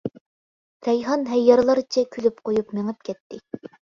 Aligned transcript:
رەيھان 0.87 1.25
ھەييارلارچە 1.33 2.05
كۈلۈپ 2.17 2.41
قويۇپ 2.49 2.75
مېڭىپ 2.79 3.07
كەتتى. 3.11 3.41